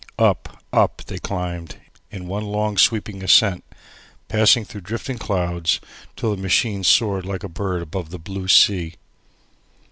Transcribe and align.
Up, 0.17 0.63
up, 0.73 1.03
they 1.05 1.19
climbed 1.19 1.75
in 2.09 2.25
one 2.27 2.43
long 2.43 2.75
sweeping 2.75 3.21
ascent, 3.23 3.63
passing 4.29 4.65
through 4.65 4.81
drifting 4.81 5.19
clouds 5.19 5.79
till 6.15 6.35
the 6.35 6.41
machine 6.41 6.83
soared 6.83 7.23
like 7.23 7.43
a 7.43 7.47
bird 7.47 7.83
above 7.83 8.09
the 8.09 8.17
blue 8.17 8.47
sea. 8.47 8.95